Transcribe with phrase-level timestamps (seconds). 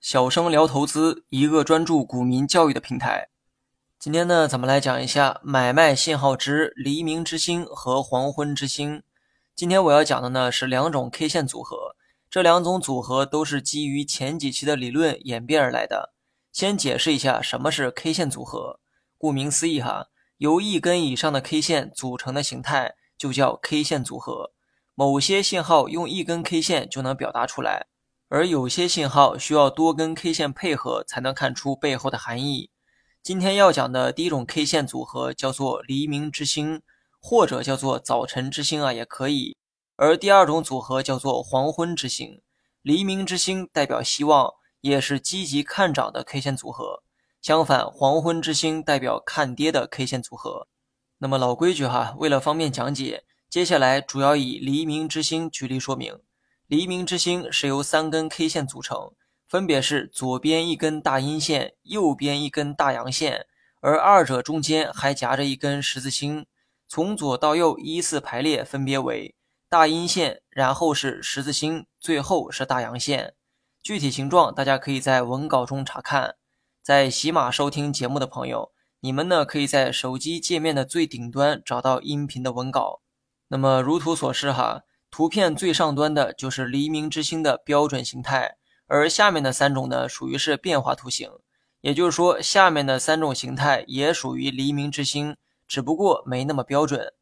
[0.00, 3.28] 小生聊投资，一个专注股民教育的平台。
[3.98, 9.04] 今天呢，咱们来讲一下买卖信号之黎明之星和黄昏之星。
[9.54, 11.94] 今天我要讲的呢是两种 K 线组合，
[12.28, 16.12] 这两种组合都是基于前几期的理论演变而来的。
[16.52, 18.80] 先解释一下什么是 K 线组合。
[19.16, 24.50] 顾名思义哈，由一根以上的 K 线组成的形态就叫 K 线组合。
[24.98, 27.86] 某些信号用一根 K 线就能表达出来。
[28.28, 32.70] 而有些信号需要多根 K 线配合才能看出背后的含义。
[33.22, 36.80] 今天要讲的第一种 K 线组合叫做黎明之星，
[37.20, 39.54] 或者叫做早晨之星啊，也可以。
[39.96, 42.40] 而第二种组合叫做黄昏之星。
[42.80, 47.02] 黎明之星代表希望，也是积极看涨的 K 线组合；
[47.42, 50.66] 相反，黄昏之星代表看跌的 K 线组合。
[51.18, 56.18] 那么老规矩哈，为了方便讲解，接下来主要以黎明之星举例说明。
[56.66, 59.12] 黎明之星是由三根 K 线组成，
[59.48, 63.46] 分别是左边一根大阴线，右边一根大阳线，
[63.80, 66.46] 而二者中间还夹着一根十字星。
[66.88, 69.36] 从左到右依次排列，分别为
[69.68, 73.34] 大阴线，然后是十字星，最后是大阳线。
[73.80, 76.34] 具体形状大家可以在文稿中查看。
[76.82, 83.02] 在喜马收听节目的朋友，你们呢可以在手机界面的最顶端找到音频的文稿。
[83.48, 84.82] 那么如图所示哈。
[85.08, 91.30] 图片最上端的就是黎明之星的标准形态，而下面的三种呢，属于是变化图形。
[91.80, 95.36] 也就是说，下面的三种形态也属于黎明之星，
[95.66, 97.12] 只不过没那么标准。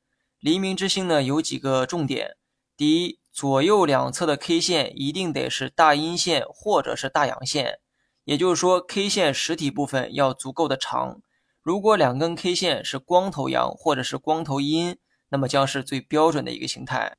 [0.41, 2.37] 黎明之星呢，有几个重点：
[2.77, 7.79] 第一，左右两侧的 K 线一定得是大阴线或者是大阳线，
[8.25, 11.21] 也就是说，K 线实体部分要足够的长。
[11.63, 14.97] 如果两根 K 线是光头阳或者是光头阴，
[15.35, 17.17] 那么将是最标准的一个形态。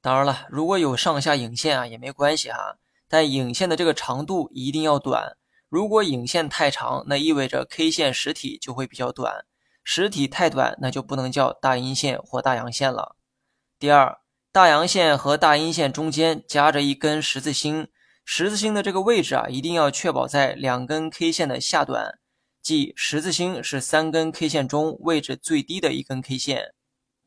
[0.00, 2.78] 当然了，如果有上下影线啊，也没关系哈。
[3.08, 5.36] 但影线的这个长度一定要短。
[5.68, 9.44] 如果影线太长，那意味着 K 线实体就会比较短。
[9.82, 13.16] 实体太短，那就不能叫大阴线或大阳线了。
[13.76, 14.18] 第二，
[14.52, 17.88] 大阳线和大阴线中间夹着一根十字星，
[18.24, 22.20] 十字星的这个位置啊，一定要确保在两根 K 线的下端，
[22.62, 26.74] 即十字星是三根 K 线中位置最低的一根 K 线。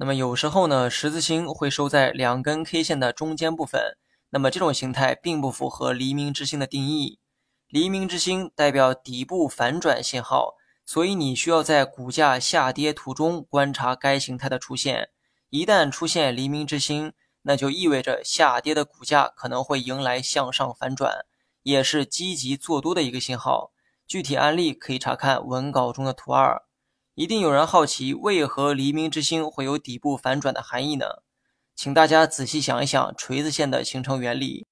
[0.02, 4.00] 那么有时候呢，十字星会收在两根 K 线的中间部分。
[4.32, 7.20] 那么这种形态并不符合黎明之星的定义。
[7.68, 10.56] 黎明之星代表底部反转信号，
[10.88, 15.10] 所以你需要在股价下跌途中观察该形态的出现。
[15.52, 17.14] 一旦出现黎明之星，
[17.44, 21.26] 那就意味着下跌的股价可能会迎来向上反转，
[21.62, 23.72] 也是积极做多的一个信号。
[24.08, 26.64] 具体案例可以查看文稿中的图二。
[27.16, 31.06] 一定有人好奇，为何黎明之星会有底部反转的含义呢？
[31.76, 34.66] 请大家仔细想一想锤子线的形成原理。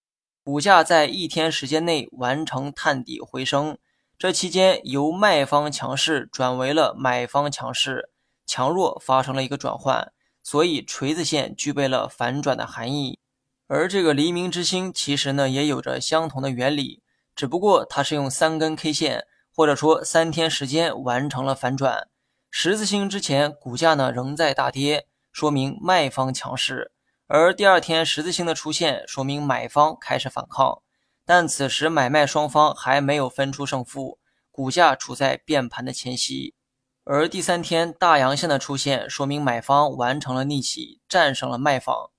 [0.46, 3.78] 股价在一天时间内完成探底回升，
[4.18, 8.10] 这期间由卖方强势转为了买方强势，
[8.46, 13.20] 强弱发生了一个转换，所以锤子线具备了反转的含义。
[13.68, 17.04] 而这个黎明之星其实呢也有着相同的原理，
[17.36, 22.08] 只不过它是用三根 K 线或者说三天时间完成了反转。
[22.52, 26.92] 十字星之前，股价呢仍在大跌，说明卖方强势；
[27.28, 30.82] 而第二天十字星的出现，说明买方开始反抗。
[31.26, 34.18] 但此时买卖双方还没有分出胜负，
[34.52, 36.56] 股价处在变盘的前夕。
[37.04, 42.10] 而第三天大阳线的出现，说明买方完成了逆袭，战胜了卖方。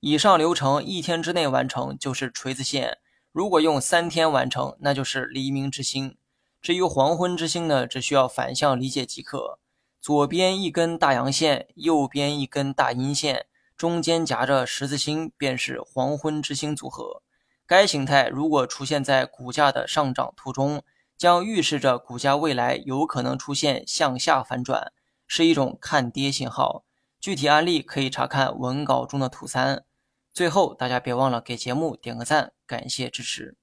[0.00, 2.98] 以上流程一天之内完成就是锤子线，
[3.32, 6.16] 如果用三天完成，那就是黎明之星。
[6.60, 9.58] 至于黄昏之星呢，只需要反向理解即可。
[10.00, 17.22] 左边一根大阳线，右边一根大阴线，中间夹着十字星，便是黄昏之星组合。
[17.66, 20.82] 该形态如果出现在股价的上涨途中，
[21.16, 24.92] 将预示着股价未来有可能出现向下反转，
[25.26, 26.84] 是一种看跌信号。
[27.20, 29.84] 具体案例可以查看文稿中的图三。
[30.32, 33.56] 最后，大家别忘了给节目点个赞，感谢支持。